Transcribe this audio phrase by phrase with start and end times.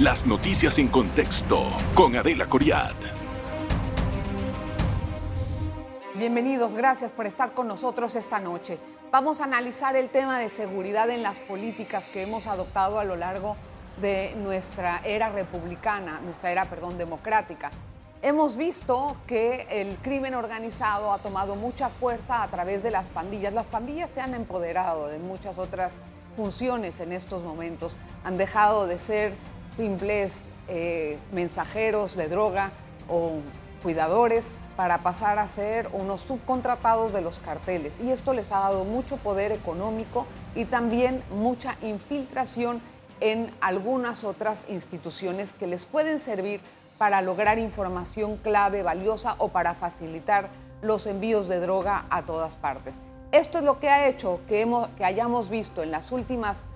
[0.00, 1.62] Las noticias en contexto
[1.94, 2.94] con Adela Coriad.
[6.14, 8.78] Bienvenidos, gracias por estar con nosotros esta noche.
[9.12, 13.14] Vamos a analizar el tema de seguridad en las políticas que hemos adoptado a lo
[13.14, 13.58] largo
[14.00, 17.68] de nuestra era republicana, nuestra era, perdón, democrática.
[18.22, 23.52] Hemos visto que el crimen organizado ha tomado mucha fuerza a través de las pandillas.
[23.52, 25.92] Las pandillas se han empoderado de muchas otras
[26.36, 27.98] funciones en estos momentos.
[28.24, 29.34] Han dejado de ser
[29.80, 30.34] simples
[30.68, 32.70] eh, mensajeros de droga
[33.08, 33.38] o
[33.82, 37.98] cuidadores para pasar a ser unos subcontratados de los carteles.
[37.98, 42.82] Y esto les ha dado mucho poder económico y también mucha infiltración
[43.20, 46.60] en algunas otras instituciones que les pueden servir
[46.98, 50.50] para lograr información clave, valiosa o para facilitar
[50.82, 52.96] los envíos de droga a todas partes.
[53.32, 56.66] Esto es lo que ha hecho que, hemos, que hayamos visto en las últimas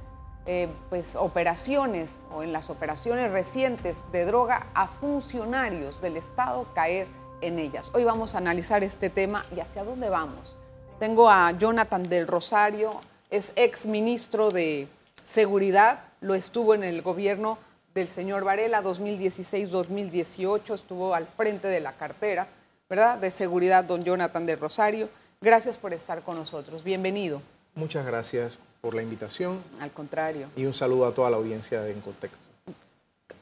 [0.46, 7.08] eh, pues, operaciones o en las operaciones recientes de droga a funcionarios del Estado caer
[7.40, 7.88] en ellas.
[7.94, 10.54] Hoy vamos a analizar este tema y hacia dónde vamos.
[10.98, 12.90] Tengo a Jonathan del Rosario,
[13.30, 14.86] es ex ministro de
[15.22, 17.56] Seguridad, lo estuvo en el gobierno
[17.94, 22.48] del señor Varela 2016-2018, estuvo al frente de la cartera,
[22.90, 23.16] ¿verdad?
[23.16, 25.08] De seguridad, don Jonathan de Rosario.
[25.40, 26.84] Gracias por estar con nosotros.
[26.84, 27.40] Bienvenido.
[27.74, 29.64] Muchas gracias por la invitación.
[29.80, 30.50] Al contrario.
[30.56, 32.48] Y un saludo a toda la audiencia de En Contexto.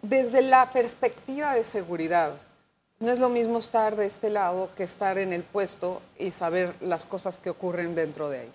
[0.00, 2.36] Desde la perspectiva de seguridad,
[3.00, 6.76] no es lo mismo estar de este lado que estar en el puesto y saber
[6.80, 8.52] las cosas que ocurren dentro de ahí.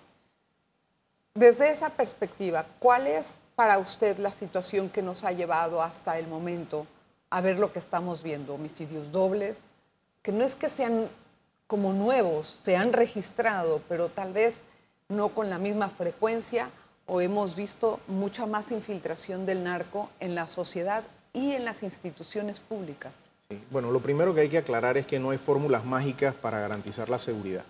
[1.34, 6.26] Desde esa perspectiva, ¿cuál es para usted la situación que nos ha llevado hasta el
[6.26, 6.86] momento
[7.28, 8.54] a ver lo que estamos viendo?
[8.54, 9.64] Homicidios dobles,
[10.22, 11.10] que no es que sean
[11.66, 14.62] como nuevos, se han registrado, pero tal vez
[15.08, 16.70] no con la misma frecuencia
[17.08, 22.60] o hemos visto mucha más infiltración del narco en la sociedad y en las instituciones
[22.60, 23.12] públicas.
[23.70, 27.08] Bueno, lo primero que hay que aclarar es que no hay fórmulas mágicas para garantizar
[27.08, 27.64] la seguridad.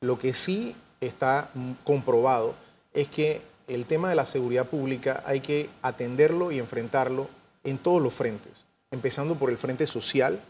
[0.00, 1.50] Lo que sí está
[1.84, 2.54] comprobado
[2.94, 7.28] es que el tema de la seguridad pública hay que atenderlo y enfrentarlo
[7.64, 10.40] en todos los frentes, empezando por el frente social,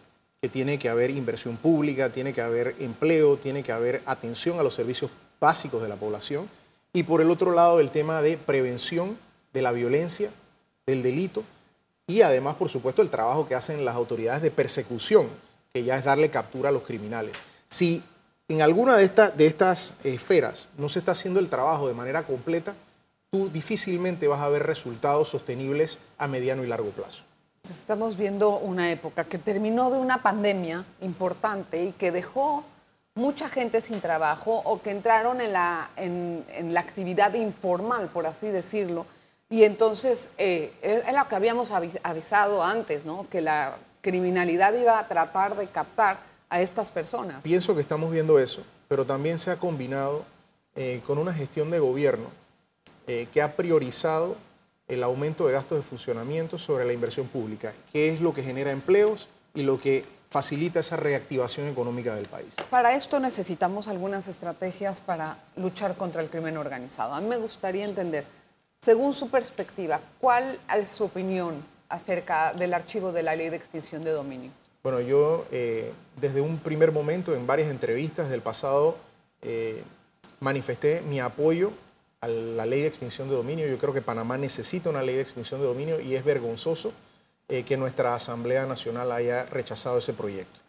[0.41, 4.63] que tiene que haber inversión pública, tiene que haber empleo, tiene que haber atención a
[4.63, 5.11] los servicios
[5.41, 6.49] básicos de la población,
[6.93, 9.19] y por el otro lado el tema de prevención
[9.53, 10.31] de la violencia,
[10.87, 11.45] del delito,
[12.07, 15.29] y además, por supuesto, el trabajo que hacen las autoridades de persecución,
[15.73, 17.37] que ya es darle captura a los criminales.
[17.69, 18.03] Si
[18.49, 22.75] en alguna de, de estas esferas no se está haciendo el trabajo de manera completa,
[23.31, 27.25] tú difícilmente vas a ver resultados sostenibles a mediano y largo plazo.
[27.63, 32.65] Estamos viendo una época que terminó de una pandemia importante y que dejó
[33.19, 38.47] mucha gente sin trabajo o que entraron en la, en, la actividad informal, por así
[38.47, 39.07] decirlo.
[39.51, 43.27] Y entonces, eh, es lo que habíamos avisado antes, ¿no?
[43.29, 47.43] que la criminalidad iba a tratar de captar a estas personas.
[47.43, 50.25] Pienso que estamos viendo eso, pero también se ha combinado
[50.77, 52.29] eh, con una gestión de gobierno
[53.09, 54.37] eh, que ha priorizado
[54.87, 58.71] el aumento de gastos de funcionamiento sobre la inversión pública, que es lo que genera
[58.71, 62.55] empleos y lo que facilita esa reactivación económica del país.
[62.71, 67.15] Para esto necesitamos algunas estrategias para luchar contra el crimen organizado.
[67.15, 68.25] A mí me gustaría entender,
[68.81, 74.03] según su perspectiva, ¿cuál es su opinión acerca del archivo de la ley de extinción
[74.03, 74.51] de dominio?
[74.83, 78.97] Bueno, yo eh, desde un primer momento en varias entrevistas del pasado
[79.43, 79.83] eh,
[80.41, 81.73] manifesté mi apoyo
[82.21, 83.67] a la ley de extinción de dominio.
[83.67, 86.93] Yo creo que Panamá necesita una ley de extinción de dominio y es vergonzoso
[87.51, 90.61] eh, que nuestra Asamblea Nacional haya rechazado ese proyecto.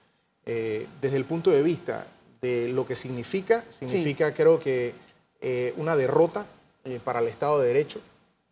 [0.46, 2.08] Eh, desde el punto de vista
[2.42, 4.94] de lo que significa, significa creo que
[5.42, 6.46] eh, una derrota
[7.04, 8.00] para el Estado de Derecho,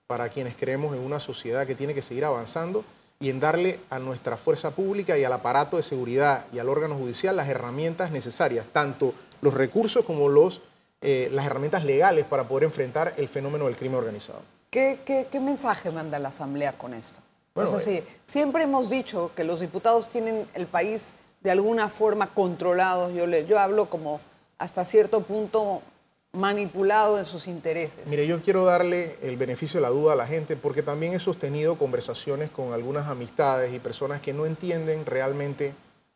[0.05, 2.83] para quienes creemos en una sociedad que tiene que seguir avanzando
[3.19, 6.95] y en darle a nuestra fuerza pública y al aparato de seguridad y al órgano
[6.95, 10.61] judicial las herramientas necesarias, tanto los recursos como los
[10.99, 14.41] las herramientas legales para poder enfrentar el fenómeno del crimen organizado.
[14.69, 17.22] ¿Qué, mensaje manda la Asamblea con esto?
[17.57, 23.09] Bueno, eh, siempre hemos dicho que los diputados tienen el país de alguna forma controlado.
[23.09, 24.21] Yo, le, yo hablo como
[24.59, 25.81] hasta cierto punto
[26.33, 28.05] manipulado en sus intereses.
[28.05, 31.19] Mire, yo quiero darle el beneficio de la duda a la gente porque también he
[31.19, 35.73] sostenido conversaciones con algunas amistades y personas que no entienden realmente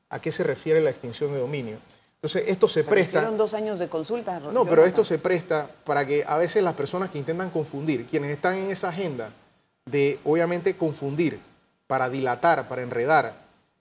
[0.10, 1.78] a qué se refiere la extinción de dominio.
[2.22, 3.18] Entonces, esto se presta...
[3.18, 4.40] Hicieron dos años de consulta.
[4.40, 8.30] No, pero esto se presta para que a veces las personas que intentan confundir, quienes
[8.30, 9.32] están en esa agenda
[9.86, 11.40] de, obviamente, confundir,
[11.88, 13.34] para dilatar, para enredar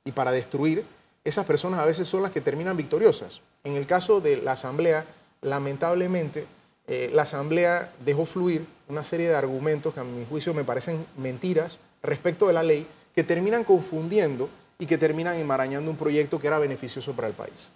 [0.05, 0.85] y para destruir,
[1.23, 3.41] esas personas a veces son las que terminan victoriosas.
[3.62, 5.05] En el caso de la Asamblea,
[5.43, 6.47] lamentablemente,
[6.87, 11.06] eh, la Asamblea dejó fluir una serie de argumentos que a mi juicio me parecen
[11.17, 14.49] mentiras respecto de la ley que terminan confundiendo
[14.79, 17.70] y que terminan enmarañando un proyecto que era beneficioso para el país.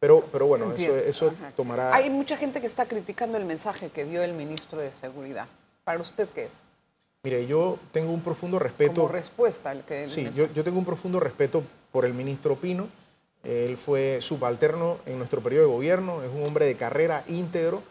[0.00, 1.94] Pero, pero bueno, eso, eso tomará...
[1.94, 5.46] Hay mucha gente que está criticando el mensaje que dio el ministro de Seguridad.
[5.84, 6.62] ¿Para usted qué es?
[7.22, 9.02] Mire, yo tengo un profundo respeto...
[9.02, 10.08] Como respuesta al que...
[10.08, 11.62] sí, yo, yo, tengo un profundo respeto
[11.92, 12.88] por el ministro Pino.
[13.44, 17.82] Él fue subalterno en nuestro periodo de gobierno, es un hombre de carrera íntegro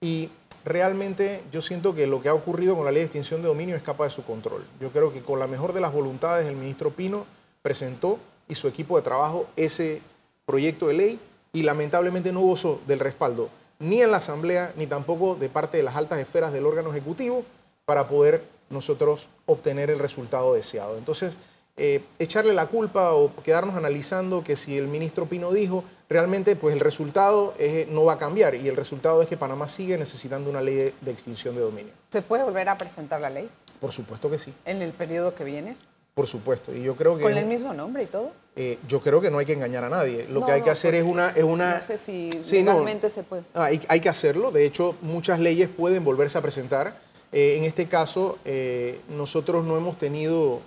[0.00, 0.30] y
[0.64, 3.74] realmente yo siento que lo que ha ocurrido con la ley de extinción de dominio
[3.74, 4.64] escapa de su control.
[4.80, 7.24] Yo creo que con la mejor de las voluntades el ministro Pino
[7.62, 8.18] presentó
[8.48, 10.02] y su equipo de trabajo ese
[10.44, 11.20] proyecto de ley
[11.54, 13.48] y lamentablemente no gozó del respaldo
[13.78, 17.44] ni en la Asamblea ni tampoco de parte de las altas esferas del órgano ejecutivo
[17.84, 20.96] para poder nosotros obtener el resultado deseado.
[20.96, 21.36] Entonces,
[21.76, 26.74] eh, echarle la culpa o quedarnos analizando que si el ministro Pino dijo, realmente pues
[26.74, 27.54] el resultado
[27.88, 31.10] no va a cambiar y el resultado es que Panamá sigue necesitando una ley de,
[31.10, 31.92] extinción de dominio.
[32.08, 33.48] ¿Se puede volver a presentar la ley?
[33.80, 34.52] Por supuesto que sí.
[34.64, 35.76] ¿En el periodo que viene?
[36.18, 37.22] Por supuesto, y yo creo que...
[37.22, 38.32] ¿Con el mismo nombre y todo?
[38.56, 40.26] Eh, yo creo que no hay que engañar a nadie.
[40.28, 41.76] Lo que hay que hacer es una, es una...
[41.76, 43.44] No sé si legalmente se puede.
[43.54, 44.50] Ah, hay, hay, que hacerlo.
[44.50, 46.98] De hecho, muchas leyes pueden volverse a presentar.
[47.32, 50.60] Eh, en este caso, eh, nosotros no hemos tenido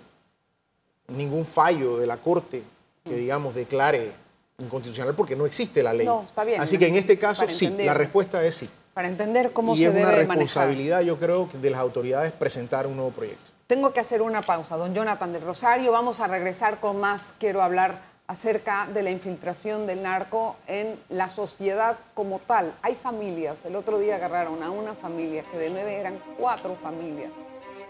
[1.08, 2.64] ningún fallo de la Corte
[3.04, 4.12] que, digamos, declare
[4.60, 6.06] inconstitucional porque no existe la ley.
[6.06, 6.62] No, está bien.
[6.62, 8.70] Así que en este caso, sí, la respuesta es sí.
[8.94, 10.12] Para entender cómo se debe manejar.
[10.12, 13.52] Y es una responsabilidad, yo creo, de las autoridades presentar un nuevo proyecto.
[13.66, 14.76] Tengo que hacer una pausa.
[14.76, 17.34] Don Jonathan del Rosario, vamos a regresar con más.
[17.40, 22.74] Quiero hablar acerca de la infiltración del narco en la sociedad como tal.
[22.82, 27.30] Hay familias, el otro día agarraron a una familia, que de nueve eran cuatro familias,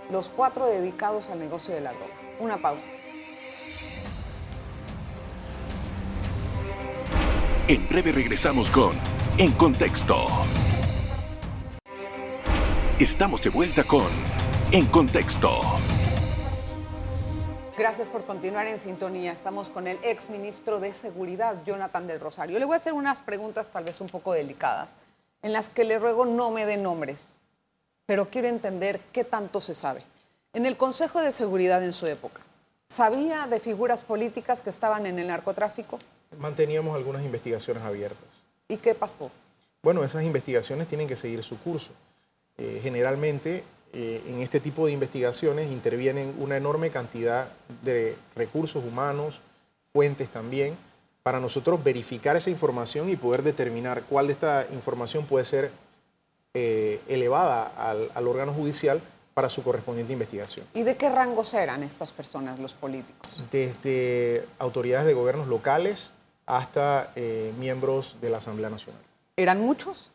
[0.10, 2.16] los cuatro dedicados al negocio de la droga.
[2.40, 2.88] Una pausa.
[7.68, 8.94] En breve regresamos con
[9.38, 10.26] En Contexto.
[12.98, 14.08] Estamos de vuelta con
[14.72, 15.60] en contexto.
[17.81, 19.31] Gracias por continuar en sintonía.
[19.31, 22.60] Estamos con el ex ministro de Seguridad, Jonathan del Rosario.
[22.60, 24.92] Le voy a hacer unas preguntas tal vez un poco delicadas,
[25.42, 27.39] en las que le ruego no me dé nombres,
[28.06, 30.04] pero quiero entender qué tanto se sabe.
[30.54, 32.42] En el Consejo de Seguridad en su época,
[32.88, 35.98] ¿sabía de figuras políticas que estaban en el narcotráfico?
[36.38, 38.30] Manteníamos algunas investigaciones abiertas.
[38.68, 39.31] ¿Y qué pasó?
[39.81, 41.94] Bueno, esas investigaciones tienen que seguir su curso.
[42.60, 43.63] Eh, generalmente
[43.94, 47.50] eh, en este tipo de investigaciones intervienen una enorme cantidad
[47.84, 49.42] de recursos humanos,
[49.92, 50.78] fuentes también,
[51.24, 55.72] para nosotros verificar esa información y poder determinar cuál de esta información puede ser
[56.54, 57.66] eh, elevada
[58.16, 59.02] al, órgano judicial
[59.34, 60.66] para su correspondiente investigación.
[60.74, 63.44] ¿Y de qué rangos eran estas personas, los políticos?
[63.52, 66.12] Desde autoridades de gobiernos locales
[66.46, 69.02] hasta eh, miembros de la Asamblea Nacional.
[69.36, 70.12] ¿Eran muchos?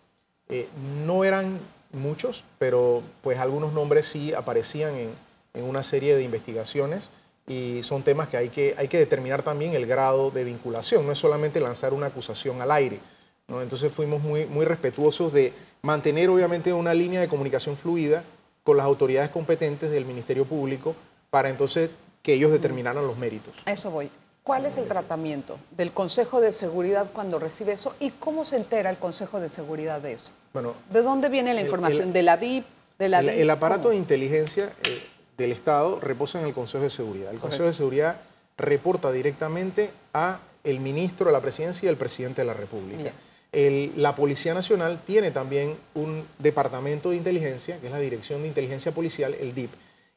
[1.05, 1.59] no eran
[1.97, 5.27] muchos, pero pues algunos nombres sí aparecían en,
[5.65, 7.09] una serie de investigaciones
[7.47, 11.13] y son temas que hay, que hay que determinar también el grado de vinculación, no
[11.13, 13.01] es solamente lanzar una acusación al aire.
[13.49, 13.63] ¿no?
[13.63, 18.23] Entonces fuimos muy, muy respetuosos de mantener obviamente una línea de comunicación fluida
[18.65, 20.95] con las autoridades competentes del Ministerio Público
[21.31, 21.91] para entonces
[22.23, 23.55] que ellos determinaran los méritos.
[23.65, 24.11] A eso voy.
[24.43, 28.91] ¿Cuál es el tratamiento del Consejo de Seguridad cuando recibe eso y cómo se entera
[28.91, 30.33] el Consejo de Seguridad de eso?
[30.57, 32.15] Bueno, ¿De dónde viene la información?
[32.15, 32.65] ¿De la DIP?
[32.99, 35.03] De la el, aparato de inteligencia eh,
[35.37, 37.31] del Estado reposa en el Consejo de Seguridad.
[37.31, 38.23] El Consejo de Seguridad
[38.57, 43.13] reporta directamente a el ministro de la Presidencia y el presidente de la República.
[43.53, 48.93] la Policía Nacional tiene también un departamento de inteligencia, que es la Dirección de Inteligencia
[48.93, 49.73] Policial, el DIP.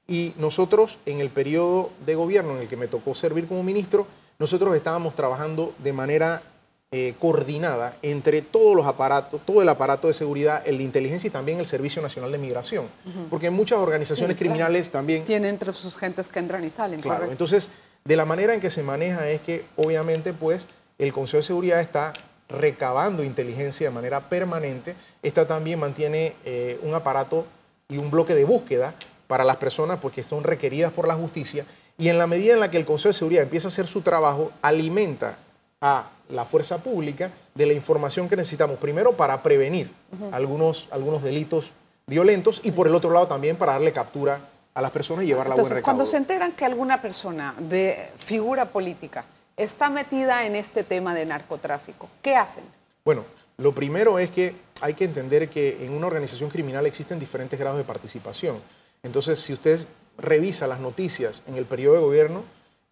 [0.07, 4.07] Y nosotros, en el periodo de gobierno en el que me tocó servir como ministro,
[4.39, 6.43] nosotros estábamos trabajando de manera
[6.91, 11.31] eh, coordinada entre todos los aparatos, todo el aparato de seguridad, el de inteligencia y
[11.31, 12.87] también el Servicio Nacional de Migración.
[13.29, 15.23] Porque muchas organizaciones criminales también...
[15.23, 17.01] Tienen entre sus gentes que entran y salen.
[17.01, 17.69] Claro, entonces,
[18.03, 20.65] de la manera en que se maneja es que, obviamente, pues,
[20.97, 22.13] el Consejo de Seguridad está
[22.49, 24.95] recabando inteligencia de manera permanente.
[25.21, 27.45] Esta también mantiene eh, un aparato
[27.87, 28.95] y un bloque de búsqueda
[29.27, 31.65] para las personas porque son requeridas por la justicia
[31.99, 34.01] y en la medida en la que el Consejo de Seguridad empieza a hacer su
[34.01, 35.37] trabajo, alimenta
[35.81, 39.91] a la fuerza pública de la información que necesitamos, primero para prevenir
[40.31, 41.71] algunos, algunos delitos
[42.05, 44.39] violentos y por el otro lado también para darle captura
[44.73, 45.83] a las personas y llevarla a buen recaudo.
[45.83, 49.25] Cuando se enteran que alguna persona de figura política
[49.57, 52.63] está metida en este tema de narcotráfico, ¿qué hacen?
[53.03, 53.25] Bueno,
[53.57, 57.77] lo primero es que hay que entender que en una organización criminal existen diferentes grados
[57.77, 58.61] de participación.
[59.03, 59.85] Entonces, si usted
[60.17, 62.43] revisa las noticias en el periodo de gobierno,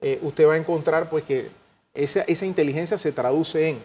[0.01, 1.49] eh, usted va a encontrar pues, que
[1.97, 3.79] esa, esa, inteligencia se traduce en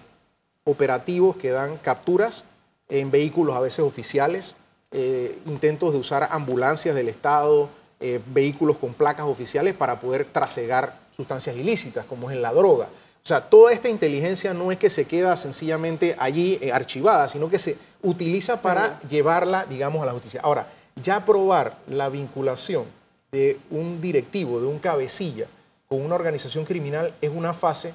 [0.64, 2.44] operativos que dan capturas
[2.88, 4.54] en vehículos a veces oficiales,
[4.90, 10.98] eh, intentos de usar ambulancias del Estado, eh, vehículos con placas oficiales para poder trasegar
[11.16, 12.88] sustancias ilícitas, como es la droga.
[13.24, 17.48] O sea, toda esta inteligencia no es que se queda sencillamente allí eh, archivada, sino
[17.48, 20.40] que se utiliza para llevarla, digamos, a la justicia.
[20.42, 20.66] Ahora,
[21.02, 22.84] ya probar la vinculación
[23.30, 25.46] de un directivo, de un cabecilla,
[25.92, 27.92] con una organización criminal es una fase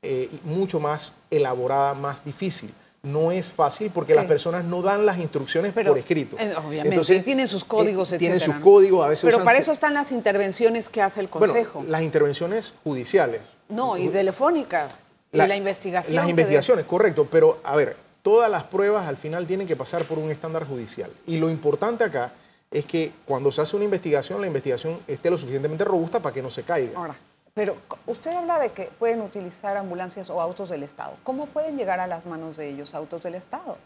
[0.00, 2.72] eh, mucho más elaborada, más difícil
[3.02, 6.36] no es fácil porque las personas no dan las instrucciones por escrito.
[6.40, 9.72] Eh, obviamente, Entonces, tienen sus códigos, eh, Tienen sus códigos, a veces Pero para eso
[9.72, 11.84] están las intervenciones que hace el Consejo.
[11.86, 13.42] las intervenciones judiciales.
[13.68, 15.04] No, y telefónicas.
[15.30, 16.16] y la investigación.
[16.16, 17.28] Las investigaciones, correcto.
[17.30, 21.10] Pero, a ver, todas las pruebas al final tienen que pasar por un estándar judicial.
[21.26, 22.32] Y lo importante acá
[22.70, 26.40] es que cuando se hace una investigación, la investigación esté lo suficientemente robusta para que
[26.40, 26.98] no se caiga.
[26.98, 27.16] Ahora,
[27.54, 31.16] pero usted habla de que pueden utilizar ambulancias o autos del Estado.
[31.22, 33.78] ¿Cómo pueden llegar a las manos de ellos autos del Estado?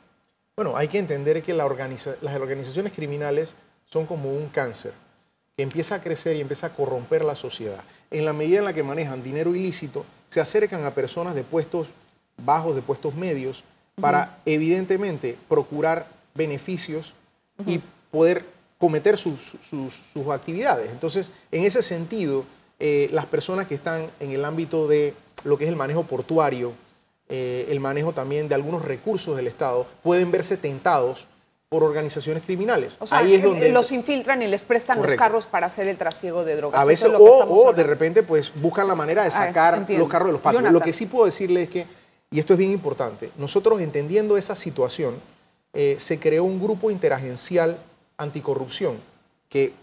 [0.57, 4.93] Bueno, hay que entender que las organizaciones criminales son como un cáncer
[5.57, 7.81] que empieza a crecer y empieza a corromper la sociedad.
[8.11, 11.91] En la medida en la que manejan dinero ilícito, se acercan a personas de puestos
[12.37, 13.65] bajos, de puestos medios,
[14.01, 17.15] para evidentemente procurar beneficios
[17.67, 18.45] y poder
[18.79, 20.91] cometer sus, sus actividades.
[20.91, 22.45] Entonces, en ese sentido,
[22.79, 26.73] eh, las personas que están en el ámbito de lo que es el manejo portuario,
[27.29, 31.27] eh, el manejo también de algunos recursos del Estado, pueden verse tentados
[31.69, 32.97] por organizaciones criminales.
[32.99, 35.99] O sea, Ahí es donde los infiltran y les prestan los carros para hacer el
[35.99, 36.81] trasiego de drogas.
[36.81, 40.41] A veces, o, de repente, pues buscan la manera de sacar los carros de los
[40.41, 40.63] patios.
[40.73, 41.87] Lo que sí puedo decirle es que,
[42.31, 45.21] y esto es bien importante, nosotros entendiendo esa situación,
[45.75, 47.79] eh, se creó un grupo interagencial
[48.17, 48.99] anticorrupción
[49.51, 49.75] que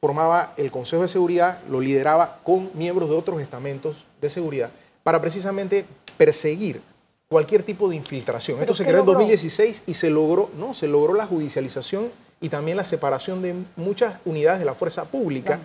[0.00, 4.70] formaba el Consejo de Seguridad, lo lideraba con miembros de otros estamentos de seguridad,
[5.02, 5.84] para precisamente
[6.16, 6.80] perseguir
[7.28, 8.60] cualquier tipo de infiltración.
[8.60, 12.76] Esto se creó en 2016 y se logró, no, se logró la judicialización y también
[12.76, 15.58] la separación de muchas unidades de la fuerza pública.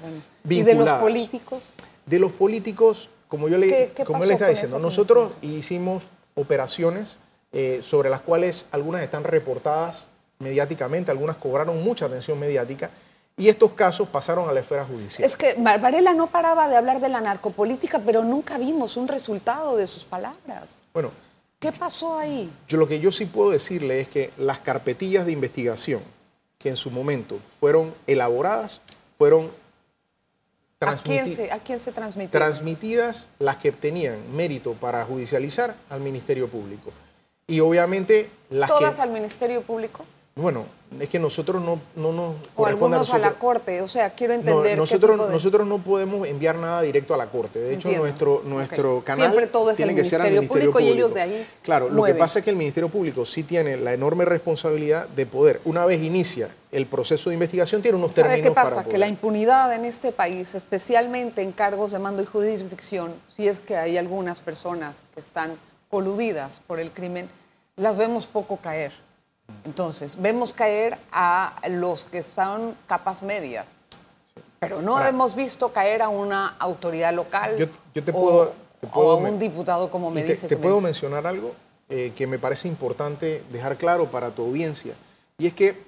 [0.47, 1.63] ¿Y de los políticos?
[2.05, 6.03] De los políticos, como yo le, como le estaba diciendo, nosotros hicimos
[6.35, 7.17] operaciones
[7.53, 10.07] eh, sobre las cuales algunas están reportadas
[10.39, 12.89] mediáticamente, algunas cobraron mucha atención mediática
[13.35, 15.25] y estos casos pasaron a la esfera judicial.
[15.25, 19.75] Es que Varela no paraba de hablar de la narcopolítica, pero nunca vimos un resultado
[19.75, 20.81] de sus palabras.
[20.93, 21.11] Bueno.
[21.59, 22.51] ¿Qué pasó ahí?
[22.67, 26.01] Yo lo que yo sí puedo decirle es que las carpetillas de investigación
[26.57, 28.81] que en su momento fueron elaboradas
[29.17, 29.49] fueron
[30.81, 32.45] ¿A quién, se, ¿A quién se transmitieron?
[32.45, 36.91] Transmitidas las que tenían mérito para judicializar al Ministerio Público.
[37.47, 40.05] Y obviamente las ¿Todas al Ministerio Público?
[40.35, 40.65] Bueno,
[40.99, 44.75] es que nosotros no, no nos o algunos a, la corte, o sea, quiero entender.
[44.75, 47.59] nosotros, nosotros no podemos enviar nada directo a la corte.
[47.59, 50.79] De hecho, nuestro, nuestro canal Siempre todo es tiene el que ser al Ministerio Público,
[50.79, 51.47] y ellos de ahí.
[51.61, 55.27] Claro, lo que pasa es que el Ministerio Público sí tiene la enorme responsabilidad de
[55.27, 58.85] poder, una vez inicia el proceso de investigación, tiene unos ¿Sabe qué pasa?
[58.85, 63.59] que la impunidad en este país, especialmente en cargos de mando y jurisdicción, si es
[63.59, 65.57] que hay algunas personas que están
[65.91, 67.29] coludidas por el crimen,
[67.75, 69.02] las vemos poco caer.
[69.65, 73.79] Entonces, vemos caer a los que son capas medias,
[74.59, 78.53] pero no hemos visto caer a una autoridad local yo, te puedo,
[78.91, 80.47] o, a un diputado, como me te, dice.
[80.47, 81.53] Te puedo mencionar algo
[81.89, 84.93] eh, que me parece importante dejar claro para tu audiencia,
[85.37, 85.81] y es que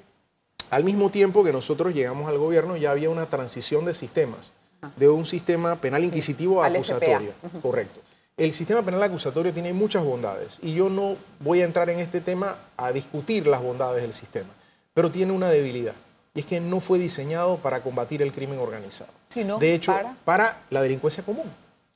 [0.70, 4.52] al mismo tiempo que nosotros llegamos al gobierno ya había una transición de sistemas,
[4.96, 6.68] de un sistema penal inquisitivo a.
[6.68, 8.05] acusatorio, correcto.
[8.38, 12.20] El sistema penal acusatorio tiene muchas bondades y yo no voy a entrar en este
[12.20, 14.50] tema a discutir las bondades del sistema,
[14.94, 15.94] pero tiene una debilidad
[16.34, 19.10] y es que no fue diseñado para combatir el crimen organizado.
[19.30, 20.18] Sino de hecho, para...
[20.26, 21.50] para la delincuencia común.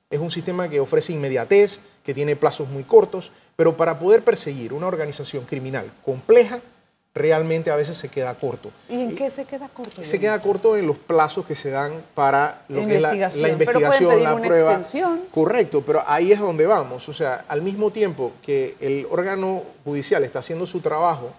[0.10, 4.72] Es un sistema que ofrece inmediatez, que tiene plazos muy cortos, pero para poder perseguir
[4.72, 6.62] una organización criminal compleja,
[7.14, 8.72] realmente a veces se queda corto.
[8.88, 10.04] ¿Y en qué se queda corto?
[10.04, 13.58] Se queda corto en los plazos que se dan para lo que es la, investigación,
[13.58, 15.22] pero pueden pedir una extensión.
[15.32, 17.10] Correcto, pero ahí es donde vamos.
[17.10, 21.34] O sea, al mismo tiempo que el órgano judicial está haciendo su trabajo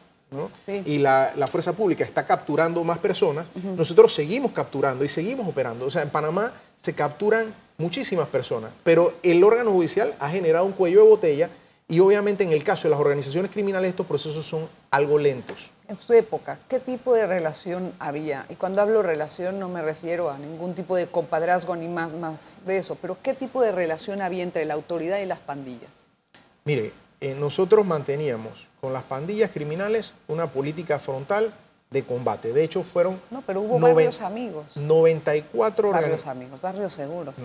[0.84, 5.86] y la, fuerza pública está capturando más personas, nosotros seguimos capturando y seguimos operando.
[5.86, 10.72] O sea, en Panamá se capturan muchísimas personas, pero el órgano judicial ha generado un
[10.72, 11.50] cuello de botella
[11.90, 15.72] y obviamente en el caso de las organizaciones criminales estos procesos son algo lentos.
[15.88, 18.46] En su época, ¿qué tipo de relación había?
[18.48, 22.60] Y cuando hablo relación no me refiero a ningún tipo de compadrazgo ni más, más
[22.64, 25.90] de eso, pero ¿qué tipo de relación había entre la autoridad y las pandillas?
[26.64, 31.52] Mire, eh, nosotros manteníamos con las pandillas criminales una política frontal
[31.90, 32.52] de combate.
[32.52, 33.20] De hecho, fueron...
[33.32, 34.76] No, pero hubo varios amigos.
[34.76, 35.90] 94...
[35.90, 37.38] Varios amigos, barrios seguros.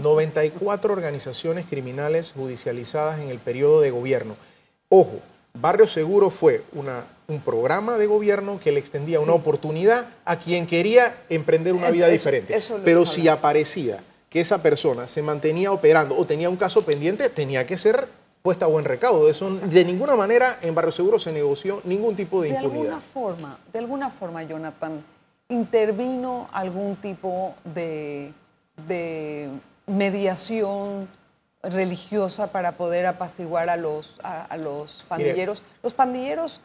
[0.00, 4.36] 94 organizaciones criminales judicializadas en el periodo de gobierno.
[4.88, 5.20] Ojo,
[5.54, 10.66] Barrio Seguro fue una, un programa de gobierno que le extendía una oportunidad a quien
[10.66, 12.58] quería emprender una vida diferente.
[12.84, 17.66] Pero si aparecía que esa persona se mantenía operando o tenía un caso pendiente, tenía
[17.66, 18.08] que ser
[18.42, 19.30] puesta a buen recaudo.
[19.30, 22.72] Eso, de ninguna manera en Barrio Seguro se negoció ningún tipo de, impunidad.
[22.72, 25.04] De alguna forma, de alguna forma, Jonathan,
[25.48, 28.32] intervino algún tipo de,
[28.76, 29.50] de
[29.86, 31.08] mediación
[31.62, 35.62] religiosa para poder apaciguar a los, a, los pandilleros.
[35.82, 36.60] los pandilleros,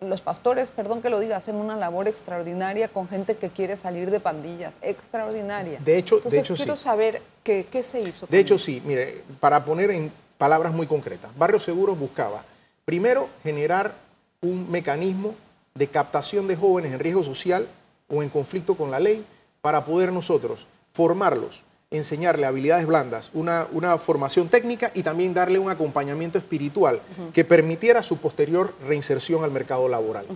[0.00, 4.10] los pastores, perdón que lo diga, hacen una labor extraordinaria con gente que quiere salir
[4.10, 5.80] de pandillas, extraordinaria.
[5.84, 8.26] De hecho, Entonces, de hecho quiero saber qué, qué, se hizo.
[8.26, 12.44] De hecho, sí, mire, para poner en palabras muy concretas, Barrio Seguro buscaba,
[12.84, 13.94] primero, generar
[14.42, 15.34] un mecanismo
[15.74, 17.66] de captación de jóvenes en riesgo social
[18.08, 19.24] o en conflicto con la ley
[19.60, 21.64] para poder nosotros formarlos
[21.96, 27.00] enseñarle habilidades blandas, una, una, formación técnica y también darle un acompañamiento espiritual
[27.32, 30.26] que permitiera su posterior reinserción al mercado laboral.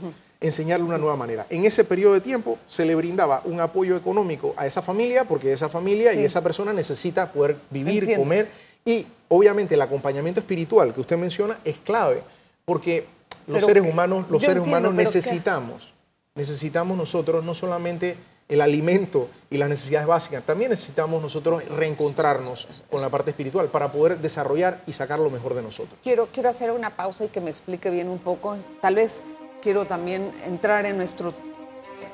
[0.41, 1.47] Enseñarle una nueva manera.
[1.51, 5.53] En ese periodo de tiempo se le brindaba un apoyo económico a esa familia, porque
[5.53, 8.49] esa familia y esa persona necesita poder vivir, comer.
[8.85, 12.23] Y obviamente el acompañamiento espiritual que usted menciona es clave,
[12.65, 13.07] porque
[13.49, 15.93] los seres humanos, los seres humanos necesitamos,
[16.37, 18.17] necesitamos nosotros no solamente
[18.49, 23.93] el alimento y las necesidades básicas, también necesitamos nosotros reencontrarnos con la parte espiritual para
[23.93, 25.99] poder desarrollar y sacar lo mejor de nosotros.
[26.03, 28.57] Quiero, quiero hacer una pausa y que me explique bien un poco.
[28.81, 29.23] Tal vez
[29.63, 31.35] quiero también entrar en nuestro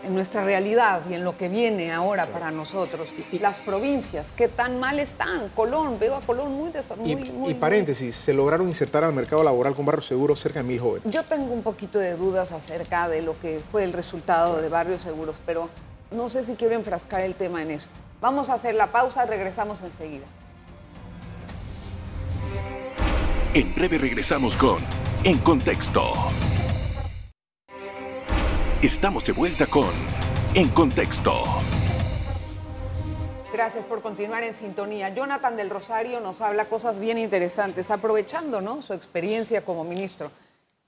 [0.04, 3.14] en nuestra realidad y en lo que viene ahora para nosotros.
[3.32, 5.48] Y, las provincias, ¿qué tan mal están?
[5.56, 6.70] Colón, veo a Colón muy
[7.32, 10.80] muy, y, paréntesis, se lograron insertar al mercado laboral con Barrio Seguro cerca de mil
[10.80, 11.10] jóvenes.
[11.10, 15.02] Yo tengo un poquito de dudas acerca de lo que fue el resultado de Barrios
[15.02, 15.68] Seguros, pero
[16.10, 17.88] no sé si quiero enfrascar el tema en eso.
[18.20, 20.26] Vamos a hacer la pausa, regresamos enseguida.
[23.54, 24.78] En breve regresamos con
[25.22, 26.12] En Contexto.
[28.82, 29.90] Estamos de vuelta con
[30.54, 31.44] En Contexto.
[33.52, 35.10] Gracias por continuar en sintonía.
[35.10, 38.82] Jonathan del Rosario nos habla cosas bien interesantes, aprovechando ¿no?
[38.82, 40.32] su experiencia como ministro.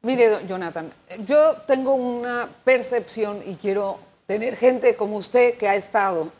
[0.03, 0.93] Mire, Jonathan,
[1.25, 6.33] yo tengo una percepción y quiero tener gente como usted que ha estado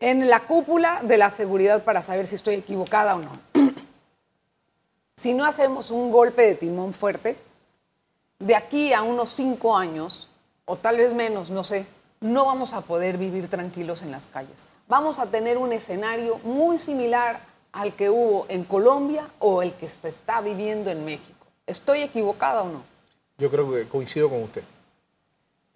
[0.00, 3.32] en la cúpula de la seguridad para saber si estoy equivocada o no.
[5.16, 7.36] si no hacemos un golpe de timón fuerte,
[8.38, 10.28] de aquí a unos cinco años,
[10.64, 11.86] o tal vez menos, no sé,
[12.20, 14.64] no vamos a poder vivir tranquilos en las calles.
[14.86, 17.40] Vamos a tener un escenario muy similar
[17.72, 21.46] al que hubo en Colombia o el que se está viviendo en México.
[21.66, 22.82] ¿Estoy equivocada o no?
[23.36, 24.62] Yo creo que coincido con usted.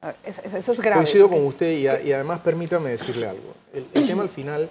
[0.02, 1.02] Ah, eso es grave.
[1.02, 3.54] Coincido con usted y, además permítame decirle algo.
[3.72, 4.68] El, tema al final,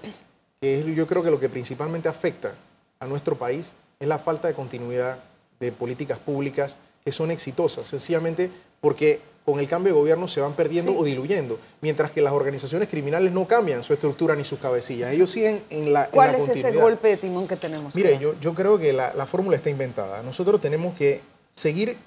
[0.59, 2.53] que es yo creo que lo que principalmente afecta
[2.99, 5.19] a nuestro país es la falta de continuidad
[5.59, 10.53] de políticas públicas que son exitosas, sencillamente porque con el cambio de gobierno se van
[10.53, 15.13] perdiendo o diluyendo, mientras que las organizaciones criminales no cambian su estructura ni sus cabecillas.
[15.13, 17.95] Ellos siguen en la ¿Cuál es ese golpe de timón que tenemos?
[17.95, 20.21] Mire, yo, yo creo que la, la fórmula está inventada.
[20.21, 21.21] Nosotros tenemos que
[21.53, 21.97] seguir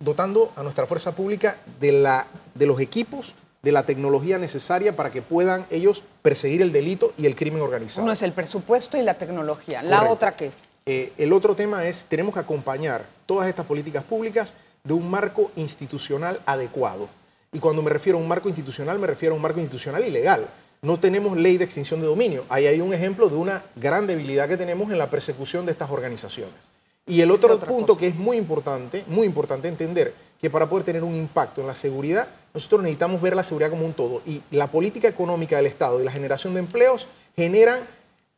[0.00, 5.10] dotando a nuestra fuerza pública de, la, de los equipos, de la tecnología necesaria para
[5.10, 8.04] que puedan ellos perseguir el delito y el crimen organizado.
[8.04, 9.82] Uno es el presupuesto y la tecnología.
[9.82, 10.64] ¿La otra qué es?
[10.86, 15.52] Eh, el otro tema es, tenemos que acompañar todas estas políticas públicas de un marco
[15.56, 17.10] institucional adecuado.
[17.52, 20.10] Y cuando me refiero a un marco institucional, me refiero a un marco institucional y
[20.10, 20.46] legal.
[20.80, 22.46] No tenemos ley de extinción de dominio.
[22.48, 25.90] Ahí hay un ejemplo de una gran debilidad que tenemos en la persecución de estas
[25.90, 26.70] organizaciones.
[27.10, 31.04] Y el otro punto que es muy importante, muy importante entender, que para poder tener
[31.04, 34.22] un impacto en la seguridad, nosotros necesitamos ver la seguridad como un todo.
[34.24, 37.80] Y la política económica del Estado y la generación de empleos generan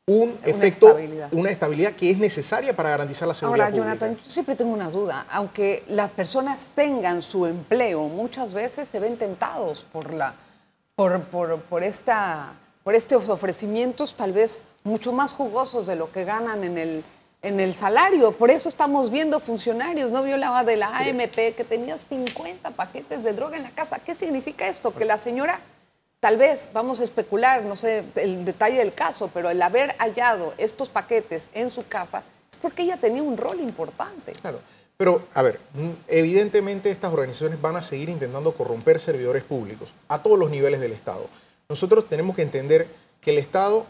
[0.06, 0.98] un efecto,
[1.30, 3.66] una estabilidad que es necesaria para garantizar la seguridad.
[3.66, 5.26] Ahora, Jonathan, yo siempre tengo una duda.
[5.30, 10.34] Aunque las personas tengan su empleo, muchas veces se ven tentados por, la,
[10.96, 16.24] por, por, por, esta, por estos ofrecimientos tal vez mucho más jugosos de lo que
[16.24, 17.04] ganan en el
[17.42, 18.32] en el salario.
[18.32, 20.10] Por eso estamos viendo funcionarios.
[20.10, 23.98] No violaba de la AMP que tenía 50 paquetes de droga en la casa.
[23.98, 24.94] ¿Qué significa esto?
[24.94, 25.60] Que la señora,
[26.20, 30.54] tal vez, vamos a especular, no sé el detalle del caso, pero el haber hallado
[30.56, 34.32] estos paquetes en su casa es porque ella tenía un rol importante.
[34.32, 34.60] Claro.
[34.96, 35.58] Pero, a ver,
[36.06, 40.92] evidentemente estas organizaciones van a seguir intentando corromper servidores públicos a todos los niveles del
[40.92, 41.26] Estado.
[41.68, 42.86] Nosotros tenemos que entender
[43.20, 43.86] que el Estado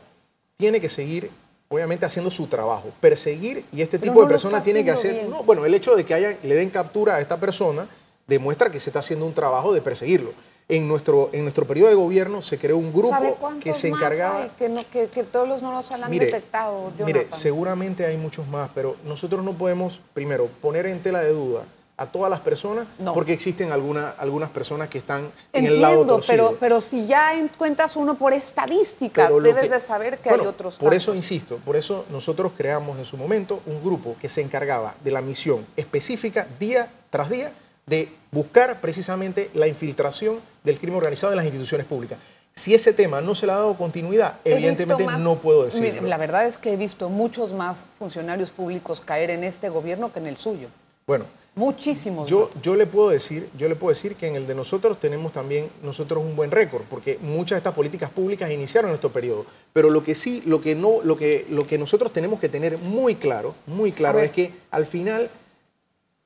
[0.56, 1.30] tiene que seguir
[1.72, 2.90] obviamente haciendo su trabajo.
[3.00, 5.26] Perseguir y este tipo de personas tiene que hacer...
[5.46, 7.88] bueno, el hecho de que haya, le den captura a esta persona
[8.26, 10.32] demuestra que se está haciendo un trabajo de perseguirlo.
[10.68, 14.00] En nuestro, en nuestro periodo de gobierno se creó un grupo ¿Sabe que se más
[14.00, 14.42] encargaba...
[14.44, 18.16] hay que, no- que- que todos los no los han Mire, detectado, Mire, seguramente hay
[18.16, 21.64] muchos más, pero nosotros no podemos, primero, poner en tela de duda
[21.96, 23.12] a todas las personas, No.
[23.14, 26.46] porque existen alguna- algunas personas que están en el lado Entiendo, torcido.
[26.48, 30.48] pero, pero si ya encuentras uno por estadística, debes que- de saber que Bueno, hay
[30.48, 34.40] otros Por eso insisto, por eso nosotros creamos en su momento un grupo que se
[34.40, 37.52] encargaba de la misión específica día tras día
[37.86, 42.18] de buscar precisamente la infiltración del crimen organizado en las instituciones públicas.
[42.54, 46.06] Si ese tema no se le ha dado continuidad, He evidentemente más- no puedo decirlo.
[46.08, 50.18] La verdad es que he visto muchos más funcionarios públicos caer en este gobierno que
[50.20, 50.68] en el suyo.
[51.06, 52.62] Bueno, Muchísimos Yo, más.
[52.62, 55.68] yo le puedo decir, yo le puedo decir que en el de nosotros tenemos también
[55.82, 59.44] nosotros un buen récord, porque muchas de estas políticas públicas iniciaron en nuestro periodo.
[59.74, 62.78] Pero lo que sí, lo que no, lo que, lo que nosotros tenemos que tener
[62.80, 65.30] muy claro, muy claro, es que al final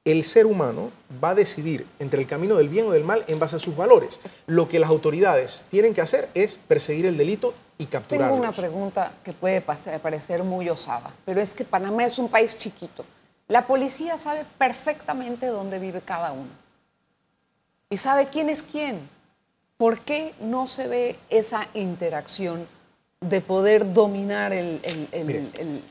[0.05, 3.41] el ser humano va a decidir entre el camino del bien o del mal en
[3.41, 4.21] base a sus valores.
[4.47, 8.37] Lo que las autoridades tienen que hacer es perseguir el delito y capturarlo.
[8.37, 12.57] Tengo una pregunta que puede parecer muy osada, pero es que Panamá es un país
[12.57, 13.05] chiquito.
[13.49, 16.51] La policía sabe perfectamente dónde vive cada uno
[17.91, 19.09] y sabe quién es quién.
[19.77, 22.67] ¿Por qué no se ve esa interacción
[23.21, 25.83] de poder dominar el- el- el- Mire, el-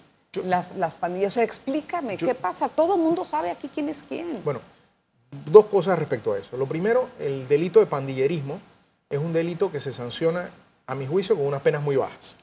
[0.49, 1.33] las, las pandillas?
[1.33, 2.67] O sea, explícame, yo- ¿qué pasa?
[2.67, 4.43] Todo el mundo sabe aquí quién es quién.
[4.43, 4.59] Bueno,
[5.45, 6.57] dos cosas respecto a eso.
[6.57, 8.59] Lo primero, el delito de pandillerismo
[9.09, 10.49] es un delito que se sanciona,
[10.87, 12.37] a mi juicio, con unas penas muy bajas.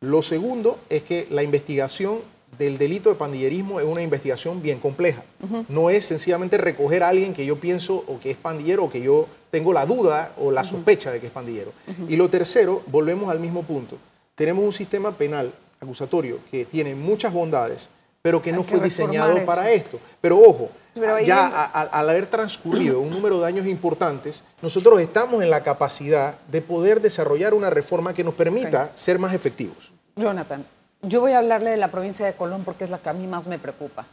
[0.00, 2.20] Lo segundo es que la investigación
[2.58, 5.22] del delito de pandillerismo es una investigación bien compleja.
[5.68, 9.00] No es sencillamente recoger a alguien que yo pienso o que es pandillero o que
[9.00, 11.72] yo tengo la duda o la sospecha de que es pandillero.
[12.08, 13.96] Y lo tercero, volvemos al mismo punto.
[14.34, 17.88] Tenemos un sistema penal acusatorio que tiene muchas bondades,
[18.22, 19.46] pero que Hay no que fue diseñado eso.
[19.46, 20.00] para esto.
[20.20, 24.42] Pero ojo, Pero ya en- a- a- al haber transcurrido un número de años importantes,
[24.62, 29.34] nosotros estamos en la capacidad de poder desarrollar una reforma que nos permita ser más
[29.34, 29.92] efectivos.
[30.16, 30.64] Jonathan,
[31.06, 33.26] yo voy a hablarle de la provincia de Colón porque es la que a mí
[33.26, 34.06] más me preocupa.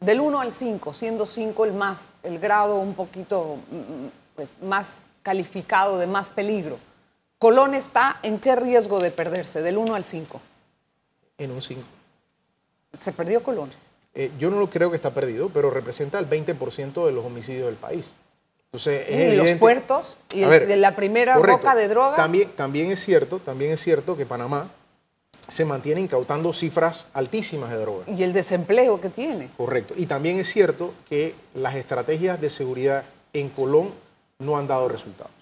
[0.00, 4.94] Del 1 al 5, siendo 5 el más, el grado un poquito mm, pues, más
[5.22, 6.78] calificado de más peligro.
[7.38, 10.40] Colón está en qué riesgo de perderse, del 1 al 5.
[11.38, 11.82] En un 5.
[12.98, 13.70] Se perdió Colón.
[14.14, 17.66] Eh, yo no lo creo que está perdido, pero representa el 20% de los homicidios
[17.66, 18.16] del país.
[18.72, 21.58] Entonces, es Y los evidente- puertos, y el- ver, de la primera correcto.
[21.58, 22.16] boca de droga.
[22.16, 24.70] También, también es cierto, también es cierto que Panamá
[25.50, 28.04] se mantiene incautando cifras altísimas de droga.
[28.06, 29.50] Y el desempleo que tiene.
[29.56, 29.94] Correcto.
[29.96, 33.90] Y también es cierto que las estrategias de seguridad en Colón
[34.38, 35.32] no han dado resultados.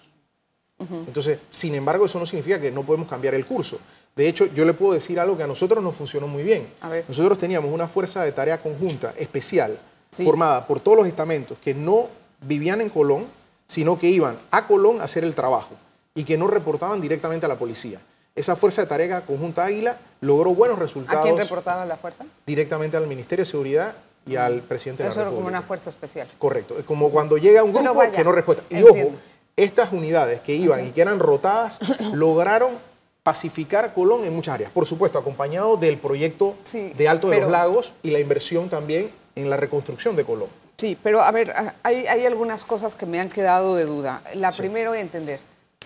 [1.07, 3.79] Entonces, sin embargo, eso no significa que no podemos cambiar el curso.
[4.15, 6.67] De hecho, yo le puedo decir algo que a nosotros nos funcionó muy bien.
[6.81, 7.05] A ver.
[7.07, 9.77] Nosotros teníamos una fuerza de tarea conjunta especial
[10.09, 10.23] Sí.
[10.25, 12.07] formada por todos los estamentos que no
[12.41, 13.25] vivían en Colón,
[13.67, 15.75] sino que iban a Colón a hacer el trabajo
[16.15, 17.99] y que no reportaban directamente a la policía.
[18.35, 22.25] Esa fuerza de tarea conjunta Águila logró buenos ¿A resultados quién reportaba la fuerza?
[22.45, 23.93] directamente al Ministerio de Seguridad
[24.25, 25.59] y al presidente de Eso la era como República.
[25.59, 26.27] una fuerza especial.
[26.37, 26.77] Correcto.
[26.79, 28.61] Es como cuando llega un grupo que no responde.
[28.69, 29.09] Y entiendo.
[29.09, 29.19] ojo,
[29.55, 31.79] estas unidades que iban y que eran rotadas
[32.13, 32.77] lograron
[33.23, 34.71] pacificar Colón en muchas áreas.
[34.71, 38.69] Por supuesto, acompañado del proyecto Sí, de Alto de pero- los Lagos y la inversión
[38.69, 40.47] también en la reconstrucción de Colón.
[40.77, 44.21] Sí, pero a ver, a- hay, hay algunas cosas que me han quedado de duda.
[44.35, 45.41] La primero, entender,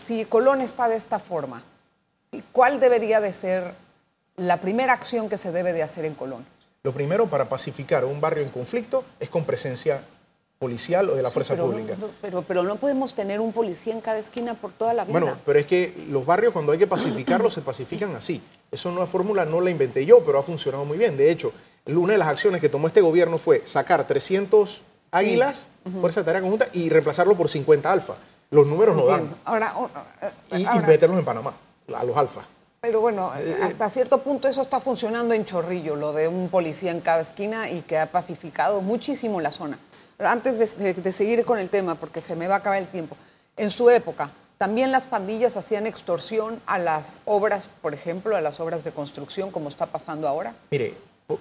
[0.06, 1.66] si Colón está de esta forma, ¿sí?
[2.52, 3.74] ¿Cuál debería de ser
[4.36, 6.46] la primera acción que se debe de hacer en Colón?
[6.84, 10.04] Lo primero para pacificar un barrio en conflicto es con presencia
[10.60, 11.96] policial o de la Sí, fuerza pero, pública.
[12.00, 15.20] no- pero, pero no podemos tener un policía en cada esquina por toda la vida.
[15.20, 18.42] Bueno, pero es que los barrios cuando hay que pacificarlos se pacifican así.
[18.72, 21.18] Eso no es fórmula, no la inventé yo, pero ha funcionado muy bien.
[21.18, 21.52] De hecho,
[21.86, 25.68] una de las acciones que tomó este gobierno fue sacar 300 águilas,
[26.00, 28.16] fuerza de tarea conjunta, y reemplazarlo por 50 alfa.
[28.50, 29.36] Los números no dan.
[29.46, 29.74] Ahora,
[30.22, 31.54] eh, Y, y meterlos en Panamá,
[31.94, 32.42] a los alfa.
[32.82, 37.00] Pero bueno, hasta cierto punto eso está funcionando en Chorrillo, lo de un policía en
[37.00, 39.80] cada esquina y que ha pacificado muchísimo la zona.
[40.18, 42.80] Pero antes de, de- de seguir con el tema, porque se me va a acabar
[42.80, 43.16] el tiempo,
[43.56, 48.60] en su época, también las pandillas hacían extorsión a las obras, por ejemplo, a las
[48.60, 50.54] obras de construcción, como está pasando ahora.
[50.70, 50.96] Mire,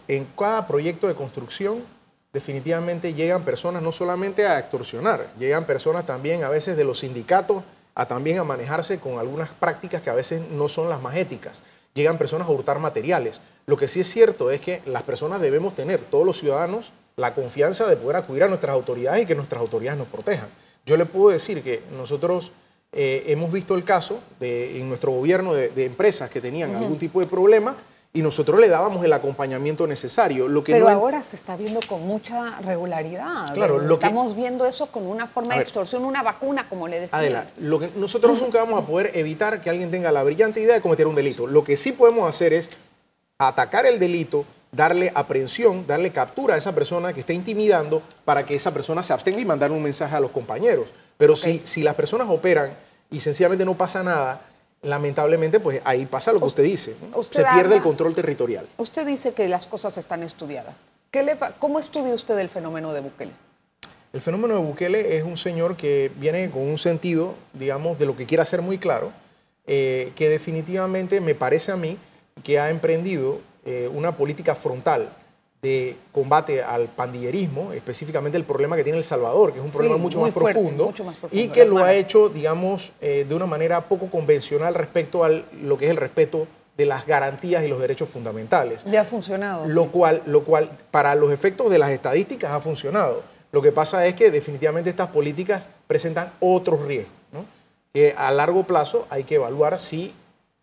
[0.09, 1.83] en cada proyecto de construcción
[2.33, 7.63] definitivamente llegan personas no solamente a extorsionar, llegan personas también a veces de los sindicatos
[7.95, 11.63] a también a manejarse con algunas prácticas que a veces no son las más éticas.
[11.95, 13.41] Llegan personas a hurtar materiales.
[13.67, 17.35] Lo que sí es cierto es que las personas debemos tener, todos los ciudadanos, la
[17.35, 20.49] confianza de poder acudir a nuestras autoridades y que nuestras autoridades nos protejan.
[20.87, 22.53] Yo le puedo decir que nosotros
[22.93, 26.99] eh, hemos visto el caso de, en nuestro gobierno de, de empresas que tenían algún
[26.99, 27.77] tipo de problema
[28.15, 30.47] y nosotros le dábamos el acompañamiento necesario.
[30.47, 33.55] Lo que Pero no ahora se está viendo con mucha regularidad.
[33.55, 35.67] Claro, lo que- Estamos viendo eso con una forma A de ver.
[35.67, 37.19] extorsión, una vacuna, como le decía.
[37.19, 40.75] Adela, lo que nosotros nunca vamos a poder evitar que alguien tenga la brillante idea
[40.75, 41.47] de cometer un delito.
[41.47, 42.69] Lo que sí podemos hacer es
[43.39, 48.55] atacar el delito, darle aprehensión, darle captura a esa persona que está intimidando para que
[48.55, 50.87] esa persona se abstenga y mandar un mensaje a los compañeros.
[51.17, 52.75] Pero si, si las personas operan
[53.11, 54.43] y sencillamente no pasa nada,
[54.83, 56.95] lamentablemente, pues ahí pasa lo que usted dice.
[57.31, 58.69] Se pierde habla- el control territorial.
[58.77, 60.83] Usted dice que las cosas están estudiadas.
[61.11, 63.33] ¿Qué le pa- ¿Cómo estudia usted el fenómeno de Bukele?
[64.13, 68.17] El fenómeno de Bukele es un señor que viene con un sentido, digamos, de lo
[68.17, 69.13] que quiere hacer muy claro,
[69.67, 71.97] eh, que definitivamente me parece a mí
[72.43, 75.15] que ha emprendido eh, una política frontal
[75.63, 79.77] de combate al pandillerismo, específicamente el problema que tiene El Salvador, que es un Sí,
[79.77, 83.25] problema mucho más, fuerte, profundo, mucho más profundo, y que lo ha hecho, digamos, eh,
[83.29, 87.63] de una manera poco convencional respecto a lo que es el respeto de las garantías
[87.63, 89.67] y los derechos fundamentales Le ha funcionado.
[89.69, 89.89] lo sí.
[89.93, 93.23] cual, lo cual para los efectos de las estadísticas ha funcionado.
[93.53, 97.45] Lo que pasa es que definitivamente estas políticas presentan otros riesgos, ¿no?
[97.95, 100.13] que a largo plazo hay que evaluar si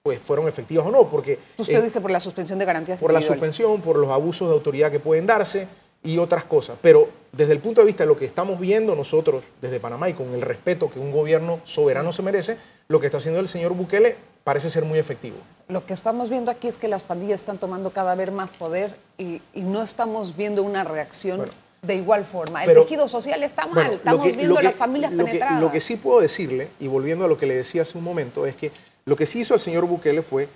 [0.03, 3.11] pues, fueron efectivas o no, porque Usted eh, dice por la suspensión de garantías por
[3.11, 5.67] la suspensión, por los abusos de autoridad que pueden darse
[6.01, 6.77] y otras cosas.
[6.81, 10.13] Pero desde el punto de vista de lo que estamos viendo nosotros desde Panamá y
[10.13, 12.57] con el respeto que un gobierno soberano se merece,
[12.87, 15.35] lo que está haciendo el señor Bukele parece ser muy efectivo.
[15.67, 18.95] Lo que estamos viendo aquí es que las pandillas están tomando cada vez más poder
[19.17, 21.51] y, y no estamos viendo una reacción Bueno.
[21.81, 22.63] de igual forma.
[22.63, 25.31] El Pero- tejido social está mal, Bueno, estamos que- viendo que- las familias lo que-
[25.31, 25.61] penetradas.
[25.61, 28.45] lo que sí puedo decirle, y volviendo a lo que le decía hace un momento,
[28.47, 28.71] es que
[29.09, 30.49] lo que sí hizo el señor Bukele fue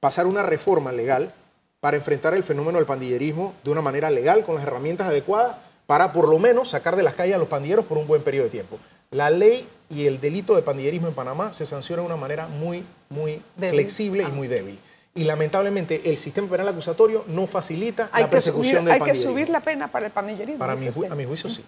[0.00, 1.34] pasar una reforma legal
[1.80, 6.10] para enfrentar el fenómeno del pandillerismo de una manera legal, con las herramientas adecuadas, para
[6.10, 8.50] por lo menos sacar de las calles a los pandilleros por un buen periodo de
[8.50, 8.78] tiempo.
[9.10, 12.86] La ley y el delito de pandillerismo en Panamá se sanciona de una manera muy,
[13.10, 13.80] muy Débil.
[13.80, 14.30] flexible Ah.
[14.30, 14.78] y muy débil.
[15.14, 19.10] Y lamentablemente el sistema penal acusatorio no facilita hay la que, persecución subir, del hay
[19.10, 20.58] que subir la pena para el pandillerismo.
[20.58, 21.62] Para mi, a mi juicio sí.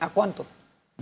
[0.00, 0.44] ¿A cuánto?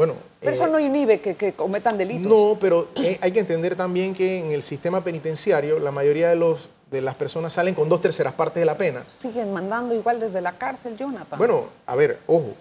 [0.00, 2.26] Bueno, Pero eh, eso no inhibe que, que cometan delitos.
[2.26, 6.36] No, pero eh, hay que entender también que en el sistema penitenciario la mayoría de,
[6.36, 9.04] los, de las personas salen con dos terceras partes de la pena.
[9.06, 11.38] Siguen mandando igual desde la cárcel, Jonathan.
[11.38, 12.54] Bueno, a ver, ojo,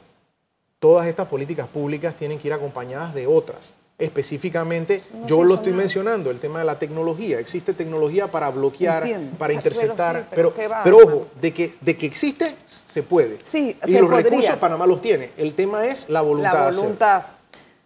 [0.80, 3.74] todas estas políticas públicas tienen que ir acompañadas de otras.
[4.00, 5.82] Específicamente, No yo lo estoy nada.
[5.82, 7.40] mencionando, el tema de la tecnología.
[7.40, 9.38] Existe tecnología para bloquear, Entiendo.
[9.38, 13.40] para Pero interceptar, sí, pero pero, ojo, de que, de que existe, se puede.
[13.44, 14.30] Sí, y se los podría.
[14.30, 15.32] recursos Panamá los tiene.
[15.38, 16.72] El tema es la voluntad.
[16.72, 17.24] la voluntad.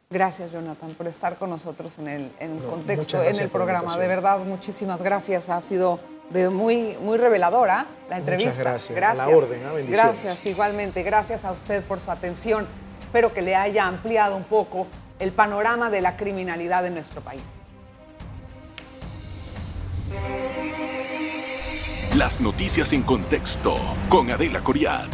[0.09, 3.49] Gracias, Jonathan, por estar con nosotros en el, en No, contexto, muchas en gracias el
[3.49, 3.97] programa.
[3.97, 5.49] De verdad, muchísimas gracias.
[5.49, 5.99] Ha sido
[6.29, 8.53] de muy, muy reveladora la entrevista.
[8.55, 8.95] gracias.
[9.03, 9.61] A la orden.
[9.89, 11.01] Gracias, igualmente.
[11.01, 12.67] Gracias a usted por su atención.
[13.01, 14.85] Espero que le haya ampliado un poco
[15.23, 17.41] el panorama de la criminalidad en nuestro país.
[22.15, 23.75] Las noticias en contexto
[24.09, 25.07] con Adela Coriad.